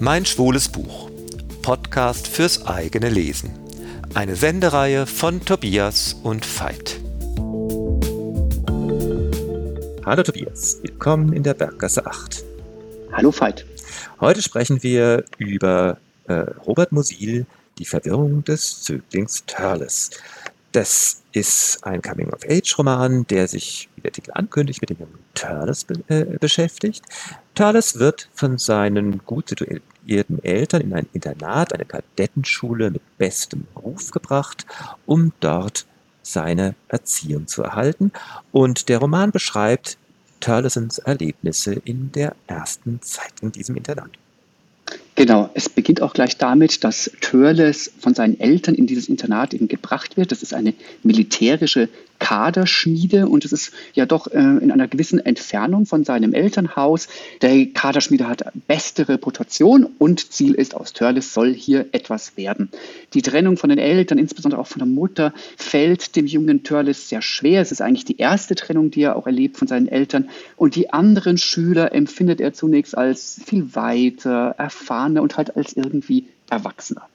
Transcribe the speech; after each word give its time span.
Mein 0.00 0.24
schwules 0.24 0.68
Buch. 0.68 1.10
Podcast 1.62 2.28
fürs 2.28 2.64
eigene 2.66 3.08
Lesen. 3.08 3.50
Eine 4.14 4.36
Sendereihe 4.36 5.06
von 5.06 5.44
Tobias 5.44 6.14
und 6.22 6.46
Veit. 6.46 7.00
Hallo 10.06 10.22
Tobias, 10.22 10.78
willkommen 10.82 11.32
in 11.32 11.42
der 11.42 11.54
Berggasse 11.54 12.06
8. 12.06 12.44
Hallo 13.12 13.32
Veit. 13.32 13.66
Heute 14.20 14.40
sprechen 14.40 14.84
wir 14.84 15.24
über 15.38 15.98
äh, 16.28 16.44
Robert 16.64 16.92
Musil, 16.92 17.44
die 17.78 17.84
Verwirrung 17.84 18.44
des 18.44 18.84
Zöglings 18.84 19.44
Turles. 19.46 20.10
Das 20.72 21.22
ist 21.32 21.82
ein 21.84 22.02
Coming-of-Age-Roman, 22.02 23.26
der 23.26 23.48
sich, 23.48 23.88
wie 23.96 24.02
der 24.02 24.12
Titel 24.12 24.32
ankündigt, 24.34 24.82
mit 24.82 24.90
dem 24.90 24.98
jungen 24.98 25.18
Turles 25.34 25.84
be 25.84 26.02
äh, 26.08 26.24
beschäftigt. 26.38 27.04
Turles 27.54 27.98
wird 27.98 28.28
von 28.34 28.58
seinen 28.58 29.24
gut 29.24 29.48
situierten 29.48 30.44
Eltern 30.44 30.82
in 30.82 30.94
ein 30.94 31.06
Internat, 31.14 31.72
eine 31.72 31.86
Kadettenschule 31.86 32.90
mit 32.90 33.02
bestem 33.16 33.66
Ruf 33.76 34.10
gebracht, 34.10 34.66
um 35.06 35.32
dort 35.40 35.86
seine 36.22 36.74
Erziehung 36.88 37.46
zu 37.46 37.62
erhalten. 37.62 38.12
Und 38.52 38.90
der 38.90 38.98
Roman 38.98 39.30
beschreibt 39.30 39.96
Turlesons 40.40 40.98
Erlebnisse 40.98 41.74
in 41.84 42.12
der 42.12 42.36
ersten 42.46 43.00
Zeit 43.02 43.32
in 43.40 43.52
diesem 43.52 43.76
Internat. 43.76 44.10
Genau, 45.18 45.50
es 45.54 45.68
beginnt 45.68 46.00
auch 46.00 46.12
gleich 46.12 46.36
damit, 46.36 46.84
dass 46.84 47.10
Törles 47.20 47.90
von 47.98 48.14
seinen 48.14 48.38
Eltern 48.38 48.76
in 48.76 48.86
dieses 48.86 49.08
Internat 49.08 49.52
eben 49.52 49.66
gebracht 49.66 50.16
wird. 50.16 50.30
Das 50.30 50.44
ist 50.44 50.54
eine 50.54 50.74
militärische 51.02 51.88
Kaderschmiede 52.18 53.28
und 53.28 53.44
es 53.44 53.52
ist 53.52 53.72
ja 53.94 54.06
doch 54.06 54.26
äh, 54.28 54.38
in 54.38 54.70
einer 54.70 54.88
gewissen 54.88 55.24
Entfernung 55.24 55.86
von 55.86 56.04
seinem 56.04 56.34
Elternhaus. 56.34 57.08
Der 57.42 57.66
Kaderschmiede 57.66 58.28
hat 58.28 58.44
beste 58.66 59.08
Reputation 59.08 59.86
und 59.98 60.32
Ziel 60.32 60.54
ist, 60.54 60.74
aus 60.74 60.92
Törles 60.92 61.32
soll 61.32 61.54
hier 61.54 61.86
etwas 61.92 62.36
werden. 62.36 62.70
Die 63.14 63.22
Trennung 63.22 63.56
von 63.56 63.70
den 63.70 63.78
Eltern, 63.78 64.18
insbesondere 64.18 64.60
auch 64.60 64.66
von 64.66 64.80
der 64.80 64.88
Mutter, 64.88 65.32
fällt 65.56 66.16
dem 66.16 66.26
jungen 66.26 66.62
Törles 66.62 67.08
sehr 67.08 67.22
schwer. 67.22 67.62
Es 67.62 67.72
ist 67.72 67.80
eigentlich 67.80 68.04
die 68.04 68.18
erste 68.18 68.54
Trennung, 68.54 68.90
die 68.90 69.02
er 69.02 69.16
auch 69.16 69.26
erlebt 69.26 69.56
von 69.56 69.68
seinen 69.68 69.88
Eltern 69.88 70.28
und 70.56 70.74
die 70.74 70.90
anderen 70.90 71.38
Schüler 71.38 71.92
empfindet 71.92 72.40
er 72.40 72.52
zunächst 72.52 72.96
als 72.96 73.40
viel 73.44 73.74
weiter, 73.74 74.54
erfahrener 75.08 75.22
und 75.22 75.36
halt 75.36 75.56
als 75.56 75.72
irgendwie 75.74 76.28
erwachsener. 76.50 77.08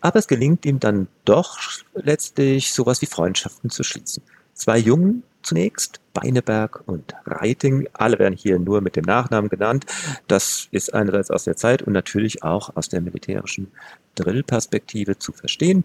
Aber 0.00 0.18
es 0.18 0.28
gelingt 0.28 0.64
ihm 0.64 0.78
dann 0.78 1.08
doch 1.24 1.58
letztlich 1.94 2.72
sowas 2.72 3.02
wie 3.02 3.06
Freundschaften 3.06 3.70
zu 3.70 3.82
schließen. 3.82 4.22
Zwei 4.54 4.78
Jungen 4.78 5.22
zunächst, 5.42 6.00
Beineberg 6.14 6.82
und 6.86 7.14
Reiting, 7.26 7.88
alle 7.92 8.18
werden 8.18 8.36
hier 8.36 8.58
nur 8.58 8.80
mit 8.80 8.96
dem 8.96 9.04
Nachnamen 9.04 9.48
genannt. 9.48 9.86
Das 10.26 10.68
ist 10.70 10.94
einerseits 10.94 11.30
aus 11.30 11.44
der 11.44 11.56
Zeit 11.56 11.82
und 11.82 11.92
natürlich 11.92 12.42
auch 12.42 12.76
aus 12.76 12.88
der 12.88 13.00
militärischen 13.00 13.68
Drillperspektive 14.14 15.18
zu 15.18 15.32
verstehen. 15.32 15.84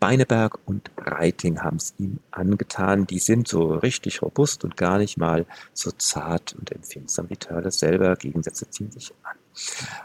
Beineberg 0.00 0.58
und 0.64 0.90
Reiting 0.96 1.62
haben 1.62 1.76
es 1.76 1.94
ihm 1.98 2.20
angetan. 2.30 3.06
Die 3.06 3.18
sind 3.18 3.48
so 3.48 3.74
richtig 3.74 4.22
robust 4.22 4.64
und 4.64 4.78
gar 4.78 4.96
nicht 4.98 5.18
mal 5.18 5.44
so 5.74 5.90
zart 5.90 6.54
und 6.58 6.72
empfindsam 6.72 7.28
wie 7.28 7.36
Turles 7.36 7.78
selber. 7.78 8.16
Gegensätze 8.16 8.68
ziehen 8.70 8.90
sich 8.90 9.12
an. 9.22 9.39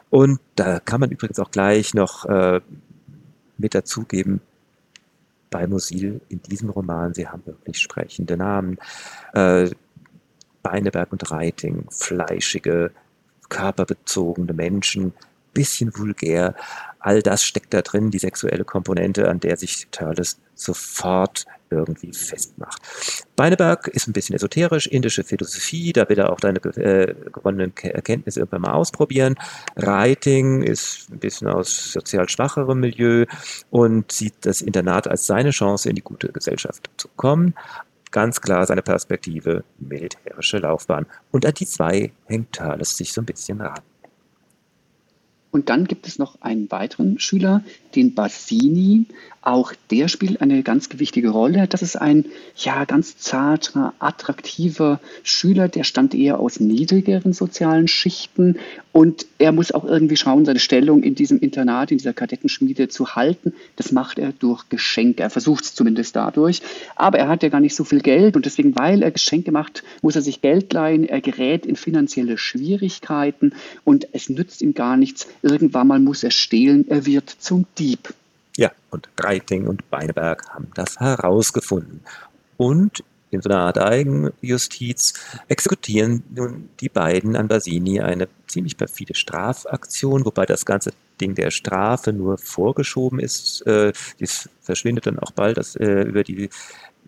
Und 0.09 0.39
da 0.55 0.79
kann 0.79 0.99
man 0.99 1.11
übrigens 1.11 1.39
auch 1.39 1.51
gleich 1.51 1.93
noch 1.93 2.25
äh, 2.25 2.61
mit 3.57 3.75
dazugeben, 3.75 4.41
bei 5.49 5.67
Musil 5.67 6.19
in 6.27 6.41
diesem 6.41 6.69
Roman, 6.69 7.13
sie 7.13 7.27
haben 7.27 7.45
wirklich 7.45 7.79
sprechende 7.79 8.35
Namen. 8.35 8.77
Äh, 9.33 9.69
Beineberg 10.63 11.11
und 11.11 11.31
Reiting, 11.31 11.85
fleischige, 11.91 12.91
körperbezogene 13.47 14.53
Menschen, 14.53 15.13
bisschen 15.53 15.97
vulgär. 15.97 16.55
All 16.99 17.21
das 17.21 17.43
steckt 17.43 17.73
da 17.73 17.81
drin, 17.81 18.11
die 18.11 18.19
sexuelle 18.19 18.65
Komponente, 18.65 19.29
an 19.29 19.39
der 19.39 19.55
sich 19.57 19.87
Turles 19.91 20.39
sofort 20.55 21.45
irgendwie 21.69 22.11
festmacht. 22.13 22.81
Beineberg 23.35 23.87
ist 23.87 24.07
ein 24.07 24.13
bisschen 24.13 24.35
esoterisch, 24.35 24.87
indische 24.87 25.23
Philosophie, 25.23 25.93
da 25.93 26.07
will 26.09 26.19
er 26.19 26.31
auch 26.31 26.39
deine 26.39 26.59
äh, 26.59 27.15
gewonnenen 27.31 27.73
Erkenntnisse 27.77 28.39
irgendwann 28.39 28.61
mal 28.61 28.73
ausprobieren. 28.73 29.35
Writing 29.75 30.61
ist 30.61 31.09
ein 31.11 31.19
bisschen 31.19 31.47
aus 31.47 31.93
sozial 31.93 32.29
schwacherem 32.29 32.79
Milieu 32.79 33.25
und 33.69 34.11
sieht 34.11 34.33
das 34.41 34.61
Internat 34.61 35.07
als 35.07 35.25
seine 35.25 35.51
Chance, 35.51 35.89
in 35.89 35.95
die 35.95 36.01
gute 36.01 36.29
Gesellschaft 36.29 36.89
zu 36.97 37.07
kommen. 37.15 37.53
Ganz 38.11 38.39
klar 38.39 38.65
seine 38.65 38.81
Perspektive, 38.81 39.63
militärische 39.77 40.59
Laufbahn. 40.59 41.05
Und 41.31 41.45
an 41.45 41.53
die 41.53 41.65
zwei 41.65 42.11
hängt 42.25 42.53
Thales 42.53 42.95
sich 42.95 43.11
so 43.11 43.21
ein 43.21 43.25
bisschen 43.25 43.59
ran. 43.59 43.81
Und 45.55 45.69
dann 45.69 45.85
gibt 45.85 46.05
es 46.05 46.19
noch 46.19 46.41
einen 46.41 46.69
weiteren 46.69 47.17
Schüler, 47.17 47.63
den 47.95 48.13
Bassini. 48.13 49.05
Auch 49.45 49.73
der 49.91 50.07
spielt 50.07 50.41
eine 50.41 50.63
ganz 50.63 50.89
wichtige 50.97 51.29
Rolle. 51.29 51.67
Das 51.67 51.83
ist 51.83 51.95
ein 51.95 52.25
ja 52.57 52.83
ganz 52.85 53.19
zarter, 53.19 53.93
attraktiver 53.99 54.99
Schüler, 55.21 55.67
der 55.67 55.83
stammt 55.83 56.15
eher 56.15 56.39
aus 56.39 56.59
niedrigeren 56.59 57.31
sozialen 57.31 57.87
Schichten 57.87 58.57
und 58.91 59.27
er 59.37 59.51
muss 59.51 59.71
auch 59.71 59.85
irgendwie 59.85 60.17
schauen, 60.17 60.45
seine 60.45 60.57
Stellung 60.57 61.03
in 61.03 61.13
diesem 61.13 61.39
Internat, 61.39 61.91
in 61.91 61.99
dieser 61.99 62.13
Kadettenschmiede 62.13 62.87
zu 62.87 63.15
halten. 63.15 63.53
Das 63.75 63.91
macht 63.91 64.17
er 64.17 64.31
durch 64.31 64.67
Geschenke. 64.69 65.21
Er 65.21 65.29
versucht 65.29 65.65
es 65.65 65.75
zumindest 65.75 66.15
dadurch. 66.15 66.63
Aber 66.95 67.19
er 67.19 67.27
hat 67.27 67.43
ja 67.43 67.49
gar 67.49 67.61
nicht 67.61 67.75
so 67.75 67.83
viel 67.83 67.99
Geld 68.01 68.35
und 68.35 68.47
deswegen, 68.47 68.75
weil 68.75 69.03
er 69.03 69.11
Geschenke 69.11 69.51
macht, 69.51 69.83
muss 70.01 70.15
er 70.15 70.23
sich 70.23 70.41
Geld 70.41 70.73
leihen. 70.73 71.07
Er 71.07 71.21
gerät 71.21 71.67
in 71.67 71.75
finanzielle 71.75 72.39
Schwierigkeiten 72.39 73.53
und 73.83 74.07
es 74.11 74.27
nützt 74.27 74.63
ihm 74.63 74.73
gar 74.73 74.97
nichts. 74.97 75.27
Irgendwann 75.43 75.87
mal 75.87 75.99
muss 75.99 76.23
er 76.23 76.31
stehlen. 76.31 76.85
Er 76.89 77.05
wird 77.05 77.29
zum 77.29 77.67
Dieb. 77.77 78.15
Ja, 78.57 78.71
und 78.91 79.09
Reiting 79.19 79.67
und 79.67 79.89
Beineberg 79.89 80.47
haben 80.49 80.69
das 80.75 80.99
herausgefunden. 80.99 82.01
Und 82.57 83.03
in 83.31 83.41
so 83.41 83.49
einer 83.49 83.59
Art 83.59 83.77
Eigenjustiz 83.77 85.13
exekutieren 85.47 86.23
nun 86.33 86.69
die 86.79 86.89
beiden 86.89 87.35
an 87.35 87.47
Basini 87.47 87.99
eine 87.99 88.29
ziemlich 88.47 88.77
perfide 88.77 89.13
Strafaktion, 89.13 90.25
wobei 90.25 90.45
das 90.45 90.65
ganze 90.65 90.93
Ding 91.19 91.35
der 91.35 91.51
Strafe 91.51 92.13
nur 92.13 92.37
vorgeschoben 92.37 93.19
ist. 93.19 93.65
Äh, 93.67 93.93
das 94.19 94.49
verschwindet 94.61 95.07
dann 95.07 95.19
auch 95.19 95.31
bald 95.31 95.57
das, 95.57 95.75
äh, 95.75 96.03
über 96.03 96.23
die 96.23 96.49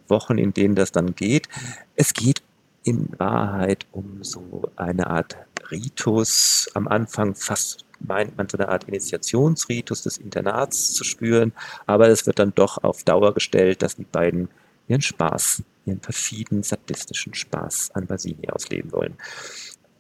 Wochen, 0.07 0.37
in 0.37 0.53
denen 0.53 0.75
das 0.75 0.91
dann 0.91 1.15
geht. 1.15 1.47
Es 1.95 2.13
geht 2.13 2.41
in 2.87 3.09
Wahrheit 3.17 3.85
um 3.91 4.23
so 4.23 4.71
eine 4.77 5.07
Art 5.07 5.35
Ritus, 5.69 6.69
am 6.73 6.87
Anfang 6.87 7.35
fast 7.35 7.83
meint 7.99 8.37
man 8.37 8.47
so 8.47 8.57
eine 8.57 8.69
Art 8.69 8.85
Initiationsritus 8.85 10.03
des 10.03 10.17
Internats 10.17 10.93
zu 10.93 11.03
spüren, 11.03 11.51
aber 11.85 12.07
es 12.07 12.25
wird 12.25 12.39
dann 12.39 12.53
doch 12.55 12.83
auf 12.83 13.03
Dauer 13.03 13.33
gestellt, 13.33 13.81
dass 13.81 13.95
die 13.95 14.05
beiden 14.05 14.49
ihren 14.87 15.01
Spaß, 15.01 15.63
ihren 15.85 15.99
perfiden, 15.99 16.63
sadistischen 16.63 17.33
Spaß 17.33 17.91
an 17.93 18.05
Basini 18.05 18.49
ausleben 18.49 18.91
wollen. 18.93 19.15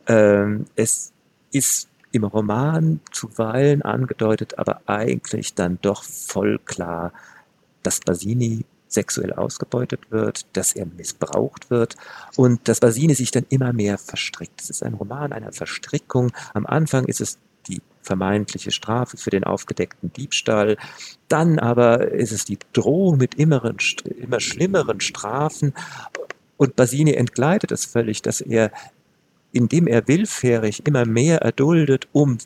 Ähm, 0.07 0.65
es 0.75 1.11
ist 1.51 1.89
im 2.11 2.23
Roman 2.23 3.01
zuweilen 3.11 3.81
angedeutet, 3.81 4.57
aber 4.57 4.81
eigentlich 4.85 5.55
dann 5.55 5.79
doch 5.81 6.03
voll 6.03 6.59
klar, 6.59 7.11
dass 7.83 7.99
Basini 7.99 8.63
sexuell 8.87 9.33
ausgebeutet 9.33 10.11
wird, 10.11 10.45
dass 10.53 10.73
er 10.73 10.85
missbraucht 10.85 11.69
wird 11.69 11.95
und 12.35 12.67
dass 12.67 12.79
Basini 12.79 13.13
sich 13.13 13.31
dann 13.31 13.45
immer 13.49 13.73
mehr 13.73 13.97
verstrickt. 13.97 14.61
Es 14.61 14.69
ist 14.69 14.83
ein 14.83 14.93
Roman 14.93 15.33
einer 15.33 15.51
Verstrickung. 15.51 16.31
Am 16.53 16.65
Anfang 16.65 17.05
ist 17.05 17.21
es 17.21 17.37
die 17.67 17.81
vermeintliche 18.01 18.71
Strafe 18.71 19.17
für 19.17 19.29
den 19.29 19.43
aufgedeckten 19.43 20.11
Diebstahl. 20.13 20.77
Dann 21.27 21.59
aber 21.59 22.11
ist 22.11 22.31
es 22.31 22.45
die 22.45 22.59
Drohung 22.73 23.17
mit 23.17 23.35
immeren, 23.35 23.77
immer 24.17 24.39
schlimmeren 24.39 25.01
Strafen. 25.01 25.73
Und 26.55 26.75
Basini 26.75 27.13
entgleitet 27.13 27.71
es 27.71 27.85
völlig, 27.85 28.21
dass 28.21 28.41
er, 28.41 28.71
indem 29.51 29.87
er 29.87 30.07
willfährig 30.07 30.85
immer 30.85 31.05
mehr 31.05 31.41
erduldet, 31.41 32.07
um 32.13 32.37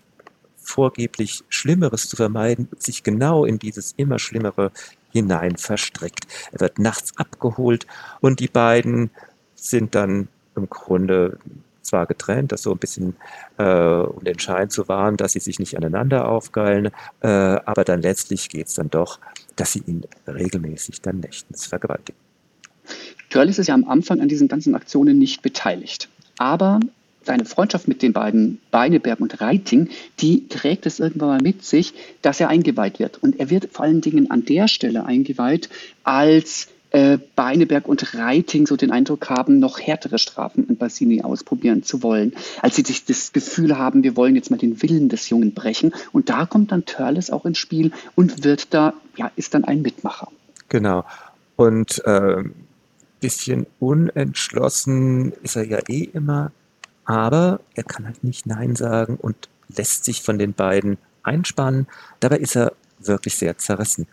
vorgeblich 0.57 1.43
Schlimmeres 1.49 2.07
zu 2.07 2.15
vermeiden, 2.15 2.67
sich 2.77 3.03
genau 3.03 3.45
in 3.45 3.59
dieses 3.59 3.93
immer 3.97 4.19
Schlimmere 4.19 4.71
hinein 5.11 5.57
verstrickt. 5.57 6.27
Er 6.51 6.61
wird 6.61 6.79
nachts 6.79 7.17
abgeholt 7.17 7.85
und 8.19 8.39
die 8.39 8.47
beiden 8.47 9.11
sind 9.55 9.95
dann 9.95 10.27
im 10.55 10.69
Grunde 10.69 11.37
zwar 11.81 12.05
getrennt, 12.05 12.51
das 12.51 12.61
so 12.61 12.71
ein 12.71 12.77
bisschen 12.77 13.15
äh, 13.57 13.63
um 13.63 14.23
den 14.23 14.39
Schein 14.39 14.69
zu 14.69 14.87
wahren, 14.87 15.17
dass 15.17 15.33
sie 15.33 15.39
sich 15.39 15.59
nicht 15.59 15.75
aneinander 15.75 16.27
aufgeilen, 16.27 16.91
äh, 17.21 17.27
aber 17.27 17.83
dann 17.83 18.01
letztlich 18.01 18.49
geht 18.49 18.67
es 18.67 18.75
dann 18.75 18.89
doch, 18.89 19.19
dass 19.55 19.73
sie 19.73 19.83
ihn 19.85 20.03
regelmäßig 20.27 21.01
dann 21.01 21.19
nächtens 21.19 21.65
vergewaltigen. 21.65 22.19
Törlis 23.29 23.59
ist 23.59 23.67
ja 23.67 23.73
am 23.73 23.87
Anfang 23.87 24.21
an 24.21 24.27
diesen 24.27 24.47
ganzen 24.47 24.75
Aktionen 24.75 25.17
nicht 25.17 25.41
beteiligt. 25.41 26.09
Aber 26.37 26.79
seine 27.23 27.45
Freundschaft 27.45 27.87
mit 27.87 28.01
den 28.01 28.13
beiden 28.13 28.59
Beineberg 28.71 29.19
und 29.19 29.41
Reiting, 29.41 29.89
die 30.19 30.47
trägt 30.47 30.85
es 30.85 30.99
irgendwann 30.99 31.29
mal 31.29 31.41
mit 31.41 31.63
sich, 31.63 31.93
dass 32.21 32.39
er 32.39 32.49
eingeweiht 32.49 32.99
wird. 32.99 33.21
Und 33.21 33.39
er 33.39 33.49
wird 33.49 33.69
vor 33.71 33.85
allen 33.85 34.01
Dingen 34.01 34.31
an 34.31 34.45
der 34.45 34.67
Stelle 34.67 35.05
eingeweiht 35.05 35.69
als 36.03 36.67
äh, 36.91 37.19
Beineberg 37.35 37.87
und 37.87 38.15
Reiting 38.15 38.67
so 38.67 38.75
den 38.75 38.91
Eindruck 38.91 39.29
haben, 39.29 39.59
noch 39.59 39.79
härtere 39.79 40.19
Strafen 40.19 40.67
an 40.69 40.75
Bassini 40.75 41.21
ausprobieren 41.21 41.83
zu 41.83 42.03
wollen, 42.03 42.33
als 42.61 42.75
sie 42.75 42.83
sich 42.83 43.05
das 43.05 43.31
Gefühl 43.31 43.77
haben, 43.77 44.03
wir 44.03 44.17
wollen 44.17 44.35
jetzt 44.35 44.51
mal 44.51 44.57
den 44.57 44.81
Willen 44.81 45.07
des 45.07 45.29
Jungen 45.29 45.53
brechen. 45.53 45.93
Und 46.11 46.29
da 46.29 46.45
kommt 46.45 46.71
dann 46.71 46.85
Törles 46.85 47.31
auch 47.31 47.45
ins 47.45 47.59
Spiel 47.59 47.91
und 48.15 48.43
wird 48.43 48.73
da, 48.73 48.93
ja, 49.15 49.31
ist 49.35 49.53
dann 49.53 49.63
ein 49.63 49.81
Mitmacher. 49.81 50.27
Genau. 50.67 51.05
Und 51.55 52.03
äh, 52.05 52.43
bisschen 53.21 53.67
unentschlossen 53.79 55.31
ist 55.43 55.55
er 55.55 55.65
ja 55.65 55.79
eh 55.87 56.09
immer, 56.13 56.51
aber 57.05 57.59
er 57.75 57.83
kann 57.83 58.05
halt 58.05 58.23
nicht 58.23 58.45
Nein 58.45 58.75
sagen 58.75 59.15
und 59.15 59.49
lässt 59.75 60.05
sich 60.05 60.21
von 60.21 60.37
den 60.39 60.53
beiden 60.53 60.97
einspannen. 61.23 61.87
Dabei 62.19 62.37
ist 62.37 62.55
er 62.55 62.73
wirklich 62.99 63.35
sehr 63.35 63.57
zerrissen. 63.57 64.07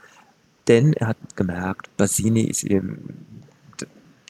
Denn 0.66 0.92
er 0.92 1.08
hat 1.08 1.16
gemerkt, 1.36 1.94
Basini 1.96 2.42
ist 2.42 2.64
ihm 2.64 2.98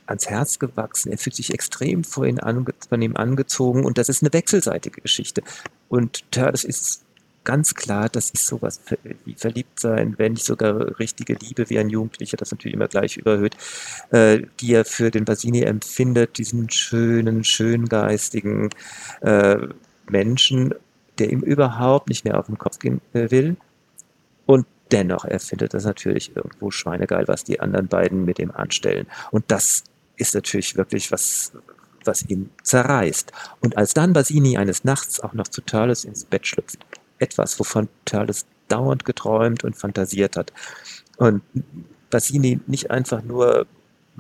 ans 0.07 0.29
Herz 0.29 0.59
gewachsen. 0.59 1.13
Er 1.13 1.19
fühlt 1.19 1.37
sich 1.37 1.53
extrem 1.53 2.05
von 2.05 2.27
ihm 2.29 3.17
angezogen 3.17 3.85
und 3.85 3.99
das 3.99 4.09
ist 4.09 4.23
eine 4.23 4.33
wechselseitige 4.33 5.01
Geschichte. 5.01 5.43
Und 5.89 6.31
Tördes 6.31 6.65
ist 6.65 7.05
ganz 7.49 7.75
klar, 7.75 8.11
das 8.11 8.29
ist 8.29 8.47
sowas 8.47 8.79
wie 9.25 9.33
verliebt 9.33 9.81
sein, 9.81 10.17
wenn 10.19 10.35
nicht 10.35 10.45
sogar 10.45 10.99
richtige 10.99 11.33
Liebe, 11.33 11.71
wie 11.71 11.79
ein 11.79 11.89
Jugendlicher 11.89 12.37
das 12.37 12.51
natürlich 12.51 12.75
immer 12.75 12.89
gleich 12.89 13.17
überhöht, 13.17 13.57
äh, 14.11 14.43
die 14.61 14.75
er 14.75 14.85
für 14.85 15.11
den 15.11 15.25
Basini 15.25 15.63
empfindet, 15.63 16.37
diesen 16.37 16.69
schönen, 16.69 17.45
schöngeistigen 17.45 18.69
äh, 19.23 19.67
Menschen, 20.11 20.75
der 21.19 21.31
ihm 21.33 21.41
überhaupt 21.41 22.11
nicht 22.11 22.27
mehr 22.27 22.39
auf 22.39 22.49
den 22.49 22.59
Kopf 22.59 22.79
gehen 22.81 23.01
äh, 23.15 23.31
will. 23.31 23.57
Und 24.45 24.67
dennoch, 24.93 25.25
er 25.25 25.41
findet 25.41 25.73
das 25.73 25.87
natürlich 25.87 26.37
irgendwo 26.37 26.71
schweinegeil, 26.71 27.29
was 27.29 27.45
die 27.45 27.61
anderen 27.61 27.89
beiden 27.89 28.27
mit 28.27 28.39
ihm 28.39 28.51
anstellen. 28.51 29.07
Und 29.31 29.47
das 29.49 29.85
ist 30.17 30.35
natürlich 30.35 30.77
wirklich 30.77 31.11
was, 31.13 31.53
was 32.05 32.29
ihn 32.29 32.51
zerreißt. 32.63 33.33
Und 33.63 33.79
als 33.79 33.95
dann 33.95 34.13
Basini 34.13 34.59
eines 34.59 34.85
Nachts 34.85 35.19
auch 35.19 35.33
noch 35.33 35.49
zu 35.49 35.63
Turles 35.63 36.05
ins 36.05 36.27
Bett 36.27 36.47
schlüpft, 36.47 36.85
etwas, 37.19 37.59
wovon 37.59 37.89
Turles 38.05 38.47
dauernd 38.69 39.05
geträumt 39.05 39.65
und 39.65 39.77
fantasiert 39.77 40.37
hat. 40.37 40.53
Und 41.17 41.43
Basini 42.11 42.61
nicht 42.67 42.91
einfach 42.91 43.23
nur 43.23 43.67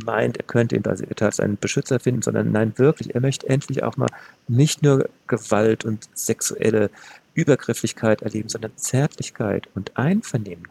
meint, 0.05 0.37
er 0.37 0.45
könnte 0.45 0.77
in 0.77 0.83
Turles 0.83 1.41
einen 1.41 1.59
Beschützer 1.59 2.00
finden, 2.00 2.23
sondern 2.23 2.53
nein, 2.53 2.73
wirklich, 2.77 3.15
er 3.15 3.21
möchte 3.21 3.49
endlich 3.49 3.83
auch 3.83 3.97
mal 3.97 4.09
nicht 4.47 4.83
nur 4.83 5.09
Gewalt 5.27 5.85
und 5.85 6.09
sexuelle 6.15 6.91
Übergrifflichkeit 7.35 8.23
erleben, 8.23 8.49
sondern 8.49 8.77
Zärtlichkeit 8.77 9.69
und 9.75 9.97
Einvernehmen. 9.97 10.69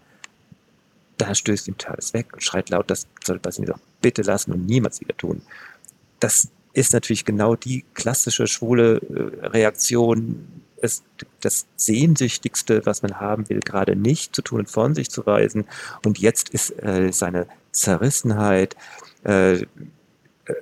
Da 1.17 1.33
stößt 1.33 1.67
ihm 1.67 1.77
Turles 1.77 2.13
weg 2.13 2.33
und 2.33 2.43
schreit 2.43 2.69
laut, 2.69 2.89
das 2.89 3.07
soll 3.23 3.39
Basini 3.39 3.67
doch 3.67 3.79
bitte 4.01 4.21
lassen 4.21 4.51
und 4.51 4.65
niemals 4.65 5.01
wieder 5.01 5.17
tun. 5.17 5.41
Das 6.19 6.49
ist 6.73 6.93
natürlich 6.93 7.25
genau 7.25 7.55
die 7.55 7.85
klassische 7.95 8.47
schwule 8.47 8.97
äh, 8.97 9.47
Reaktion 9.47 10.56
es 10.81 11.03
das 11.41 11.65
Sehnsüchtigste, 11.75 12.85
was 12.85 13.01
man 13.01 13.19
haben 13.19 13.49
will, 13.49 13.59
gerade 13.59 13.95
nicht 13.95 14.35
zu 14.35 14.41
tun 14.41 14.59
und 14.59 14.69
von 14.69 14.95
sich 14.95 15.09
zu 15.09 15.25
weisen. 15.25 15.65
Und 16.05 16.19
jetzt 16.19 16.49
ist 16.49 16.71
äh, 16.83 17.11
seine 17.11 17.47
Zerrissenheit 17.71 18.75
äh, 19.23 19.65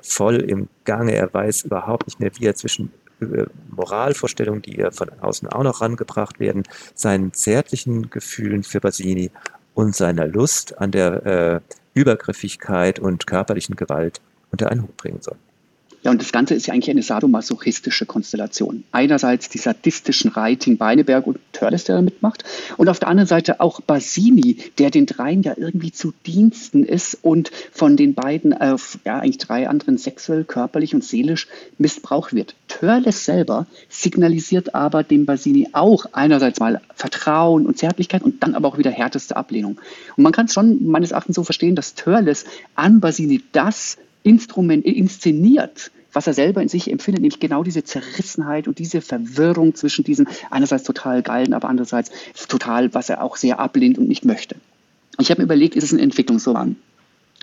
voll 0.02 0.36
im 0.36 0.68
Gange. 0.84 1.14
Er 1.14 1.34
weiß 1.34 1.64
überhaupt 1.64 2.08
nicht 2.08 2.20
mehr, 2.20 2.32
wie 2.38 2.46
er 2.46 2.56
zwischen 2.56 2.92
äh, 3.22 3.46
Moralvorstellungen, 3.70 4.62
die 4.62 4.78
ja 4.78 4.92
von 4.92 5.10
außen 5.10 5.50
auch 5.50 5.64
noch 5.64 5.82
rangebracht 5.82 6.40
werden, 6.40 6.64
seinen 6.94 7.34
zärtlichen 7.34 8.10
Gefühlen 8.10 8.64
für 8.64 8.80
Basini 8.80 9.32
und 9.74 9.96
seiner 9.96 10.28
Lust 10.28 10.78
an 10.80 10.92
der 10.92 11.26
äh, 11.26 11.60
Übergriffigkeit 11.94 13.00
und 13.00 13.28
körperlichen 13.28 13.76
Gewalt 13.76 14.22
unter 14.52 14.72
einen 14.72 14.84
Hut 14.84 14.98
bringen 14.98 15.22
soll. 15.22 15.38
Ja, 16.06 16.12
und 16.12 16.22
das 16.22 16.31
Ganze 16.31 16.54
ist 16.54 16.68
ja 16.68 16.74
eigentlich 16.75 16.92
eine 16.92 17.02
sadomasochistische 17.02 18.06
Konstellation. 18.06 18.84
Einerseits 18.92 19.50
die 19.50 19.57
sadistischen 19.57 20.30
Reiting 20.30 20.78
Beineberg 20.78 21.25
und 21.25 21.40
Törles, 21.52 21.86
der 21.86 21.96
da 21.96 22.04
mitmacht, 22.04 22.44
und 22.78 22.90
auf 22.90 23.00
der 23.00 23.07
anderen 23.07 23.28
Seite 23.28 23.60
auch 23.60 23.81
Basini, 23.81 24.57
der 24.78 24.92
den 24.92 25.07
dreien 25.07 25.42
ja 25.42 25.56
irgendwie 25.57 25.92
zu 25.92 26.13
Diensten 26.28 26.84
ist 26.84 27.18
und 27.24 27.50
von 27.72 27.98
den 27.98 28.13
beiden, 28.13 28.52
äh, 28.52 28.75
ja, 29.04 29.18
eigentlich 29.18 29.40
drei 29.40 29.68
anderen 29.68 29.98
sexuell, 29.98 30.44
körperlich 30.44 30.94
und 30.94 31.04
seelisch 31.04 31.48
missbraucht 31.80 32.36
wird. 32.36 32.54
Törles 32.68 33.25
selber 33.25 33.66
signalisiert 33.90 34.75
aber 34.75 35.01
dem 35.01 35.25
Basini 35.25 35.69
auch 35.72 36.06
einerseits 36.12 36.60
mal 36.60 36.81
Vertrauen 36.94 37.66
und 37.66 37.80
Zärtlichkeit 37.80 38.22
und 38.22 38.44
dann 38.44 38.54
aber 38.54 38.68
auch 38.68 38.78
wieder 38.78 38.92
härteste 38.92 39.36
Ablehnung. 39.38 39.81
Und 40.16 40.24
man 40.24 40.34
kann 40.34 40.46
es 40.46 40.54
schon 40.54 40.86
meines 40.86 41.10
Erachtens 41.10 41.36
so 41.36 41.44
verstehen, 41.44 41.75
dass 41.75 41.96
Törles 41.96 42.46
an 42.75 43.00
Basini 43.00 43.42
das 43.54 43.98
Instrument 44.25 44.83
inszeniert, 44.86 45.92
was 46.12 46.27
er 46.27 46.33
selber 46.33 46.62
in 46.62 46.68
sich 46.68 46.89
empfindet, 46.92 47.22
nämlich 47.22 47.39
genau 47.39 47.63
diese 47.63 47.83
Zerrissenheit 47.83 48.68
und 48.68 48.80
diese 48.80 49.01
Verwirrung 49.01 49.75
zwischen 49.75 50.04
diesen 50.04 50.27
einerseits 50.50 50.83
total 50.83 51.22
geilen, 51.22 51.54
aber 51.54 51.69
andererseits 51.69 52.12
total, 52.48 52.94
was 52.94 53.10
er 53.10 53.22
auch 53.22 53.36
sehr 53.36 53.60
ablehnt 53.60 53.98
und 53.98 54.07
nicht 54.07 54.25
möchte. 54.25 54.56
Ich 55.19 55.30
habe 55.30 55.42
mir 55.42 55.45
überlegt, 55.45 55.75
ist 55.75 55.83
es 55.83 55.94
ein 55.94 56.00
Entwicklungsroman? 56.00 56.75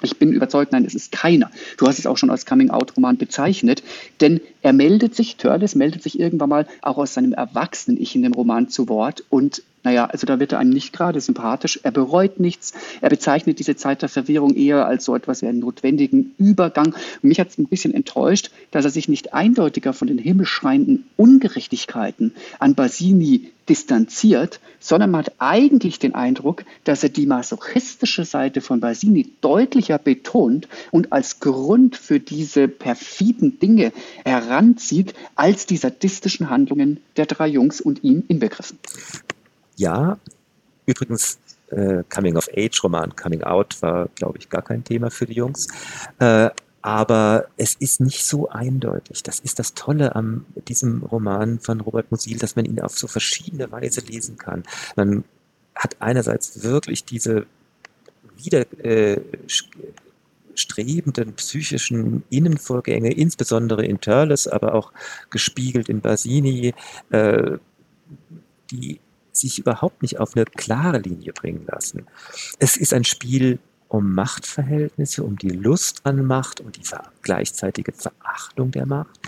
Ich 0.02 0.18
bin 0.18 0.32
überzeugt, 0.32 0.72
nein, 0.72 0.84
es 0.84 0.96
ist 0.96 1.12
keiner. 1.12 1.50
Du 1.76 1.86
hast 1.86 2.00
es 2.00 2.06
auch 2.06 2.18
schon 2.18 2.30
als 2.30 2.44
Coming-out-Roman 2.44 3.18
bezeichnet, 3.18 3.84
denn 4.20 4.40
er 4.60 4.72
meldet 4.72 5.14
sich, 5.14 5.36
Törles 5.36 5.76
meldet 5.76 6.02
sich 6.02 6.18
irgendwann 6.18 6.48
mal 6.48 6.66
auch 6.80 6.98
aus 6.98 7.14
seinem 7.14 7.32
Erwachsenen-Ich 7.32 8.16
in 8.16 8.22
dem 8.22 8.32
Roman 8.32 8.68
zu 8.68 8.88
Wort 8.88 9.22
und 9.30 9.62
naja, 9.84 10.06
also 10.06 10.26
da 10.26 10.38
wird 10.38 10.52
er 10.52 10.60
einem 10.60 10.70
nicht 10.70 10.92
gerade 10.92 11.20
sympathisch. 11.20 11.80
Er 11.82 11.90
bereut 11.90 12.38
nichts. 12.38 12.72
Er 13.00 13.08
bezeichnet 13.08 13.58
diese 13.58 13.74
Zeit 13.74 14.02
der 14.02 14.08
Verwirrung 14.08 14.54
eher 14.54 14.86
als 14.86 15.04
so 15.04 15.16
etwas 15.16 15.42
wie 15.42 15.46
einen 15.46 15.58
notwendigen 15.58 16.34
Übergang. 16.38 16.94
Mich 17.20 17.40
hat 17.40 17.48
es 17.48 17.58
ein 17.58 17.66
bisschen 17.66 17.92
enttäuscht, 17.92 18.50
dass 18.70 18.84
er 18.84 18.90
sich 18.90 19.08
nicht 19.08 19.34
eindeutiger 19.34 19.92
von 19.92 20.06
den 20.06 20.18
himmelschreienden 20.18 21.04
Ungerechtigkeiten 21.16 22.32
an 22.60 22.74
Basini 22.74 23.50
distanziert, 23.68 24.60
sondern 24.80 25.10
man 25.10 25.24
hat 25.24 25.34
eigentlich 25.38 25.98
den 25.98 26.14
Eindruck, 26.14 26.64
dass 26.84 27.02
er 27.02 27.08
die 27.08 27.26
masochistische 27.26 28.24
Seite 28.24 28.60
von 28.60 28.80
Basini 28.80 29.30
deutlicher 29.40 29.98
betont 29.98 30.68
und 30.90 31.12
als 31.12 31.40
Grund 31.40 31.96
für 31.96 32.20
diese 32.20 32.68
perfiden 32.68 33.58
Dinge 33.58 33.92
heranzieht, 34.24 35.14
als 35.36 35.66
die 35.66 35.76
sadistischen 35.76 36.50
Handlungen 36.50 37.00
der 37.16 37.26
drei 37.26 37.46
Jungs 37.46 37.80
und 37.80 38.02
ihm 38.02 38.24
inbegriffen. 38.28 38.78
Ja, 39.76 40.18
übrigens, 40.86 41.38
äh, 41.70 42.04
Coming-of-Age-Roman, 42.08 43.16
Coming 43.16 43.42
Out 43.42 43.80
war, 43.80 44.08
glaube 44.14 44.38
ich, 44.38 44.48
gar 44.48 44.62
kein 44.62 44.84
Thema 44.84 45.10
für 45.10 45.26
die 45.26 45.34
Jungs. 45.34 45.66
Äh, 46.18 46.50
aber 46.82 47.46
es 47.56 47.74
ist 47.76 48.00
nicht 48.00 48.24
so 48.24 48.48
eindeutig. 48.48 49.22
Das 49.22 49.38
ist 49.38 49.60
das 49.60 49.74
Tolle 49.74 50.16
an 50.16 50.44
diesem 50.68 51.04
Roman 51.04 51.60
von 51.60 51.80
Robert 51.80 52.10
Musil, 52.10 52.38
dass 52.38 52.56
man 52.56 52.64
ihn 52.64 52.80
auf 52.80 52.98
so 52.98 53.06
verschiedene 53.06 53.70
Weise 53.70 54.00
lesen 54.00 54.36
kann. 54.36 54.64
Man 54.96 55.22
hat 55.76 55.94
einerseits 56.00 56.64
wirklich 56.64 57.04
diese 57.04 57.46
widerstrebenden 58.36 61.28
äh, 61.28 61.32
psychischen 61.32 62.24
Innenvorgänge, 62.30 63.12
insbesondere 63.12 63.86
in 63.86 64.00
Turles, 64.00 64.48
aber 64.48 64.74
auch 64.74 64.92
gespiegelt 65.30 65.88
in 65.88 66.00
Basini, 66.00 66.74
äh, 67.10 67.58
die 68.72 68.98
sich 69.32 69.58
überhaupt 69.58 70.02
nicht 70.02 70.20
auf 70.20 70.36
eine 70.36 70.44
klare 70.44 70.98
Linie 70.98 71.32
bringen 71.32 71.66
lassen. 71.66 72.06
Es 72.58 72.76
ist 72.76 72.92
ein 72.92 73.04
Spiel 73.04 73.58
um 73.88 74.14
Machtverhältnisse, 74.14 75.22
um 75.22 75.36
die 75.36 75.50
Lust 75.50 76.00
an 76.04 76.24
Macht, 76.24 76.60
um 76.60 76.72
die 76.72 76.82
gleichzeitige 77.22 77.92
Verachtung 77.92 78.70
der 78.70 78.86
Macht, 78.86 79.20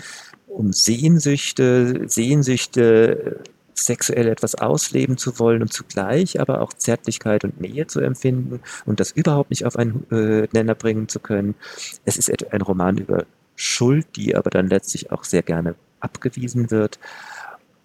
um 0.47 0.73
Sehnsüchte, 0.73 2.07
Sehnsüchte, 2.07 3.43
sexuell 3.75 4.27
etwas 4.27 4.55
ausleben 4.55 5.17
zu 5.17 5.37
wollen 5.37 5.61
und 5.61 5.71
zugleich 5.71 6.39
aber 6.39 6.61
auch 6.61 6.73
Zärtlichkeit 6.73 7.43
und 7.43 7.59
Nähe 7.59 7.87
zu 7.87 7.99
empfinden 7.99 8.61
und 8.85 8.99
das 8.99 9.11
überhaupt 9.11 9.49
nicht 9.49 9.65
auf 9.65 9.75
einen 9.75 10.09
äh, 10.11 10.47
Nenner 10.53 10.75
bringen 10.75 11.09
zu 11.09 11.19
können. 11.19 11.55
Es 12.05 12.17
ist 12.17 12.31
ein 12.53 12.61
Roman 12.61 12.97
über 12.97 13.25
Schuld, 13.55 14.07
die 14.15 14.35
aber 14.35 14.49
dann 14.49 14.67
letztlich 14.67 15.11
auch 15.11 15.23
sehr 15.23 15.43
gerne 15.43 15.75
abgewiesen 15.99 16.71
wird. 16.71 16.99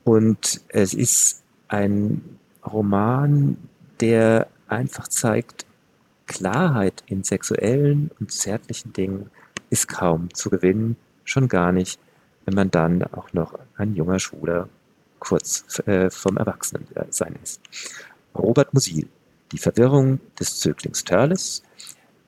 Und 0.04 0.60
es 0.68 0.94
ist 0.94 1.39
ein 1.70 2.38
Roman, 2.66 3.56
der 4.00 4.48
einfach 4.68 5.08
zeigt, 5.08 5.64
Klarheit 6.26 7.02
in 7.06 7.24
sexuellen 7.24 8.10
und 8.20 8.30
zärtlichen 8.30 8.92
Dingen 8.92 9.30
ist 9.70 9.88
kaum 9.88 10.32
zu 10.34 10.50
gewinnen, 10.50 10.96
schon 11.24 11.48
gar 11.48 11.72
nicht, 11.72 11.98
wenn 12.44 12.54
man 12.54 12.70
dann 12.70 13.02
auch 13.04 13.32
noch 13.32 13.58
ein 13.76 13.94
junger 13.94 14.18
Schwuler 14.18 14.68
kurz 15.20 15.80
äh, 15.86 16.10
vom 16.10 16.36
Erwachsenensein 16.36 17.36
ist. 17.42 17.60
Robert 18.36 18.74
Musil, 18.74 19.08
Die 19.52 19.58
Verwirrung 19.58 20.20
des 20.38 20.58
Zöglings 20.58 21.04
Törles, 21.04 21.62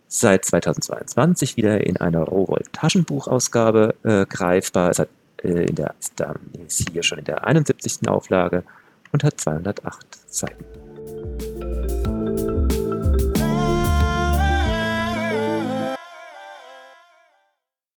seit 0.08 0.44
2022 0.44 1.56
wieder 1.56 1.84
in 1.86 1.96
einer 1.96 2.22
Rowold 2.22 2.72
Taschenbuchausgabe 2.72 3.94
äh, 4.02 4.26
greifbar. 4.26 4.90
Es 4.90 4.98
hat, 4.98 5.08
äh, 5.42 5.64
in 5.64 5.74
der, 5.74 5.94
ist 6.66 6.88
hier 6.90 7.02
schon 7.02 7.18
in 7.18 7.24
der 7.24 7.46
71. 7.46 8.08
Auflage 8.08 8.64
und 9.12 9.24
hat 9.24 9.40
208 9.40 10.06
Seiten. 10.26 10.91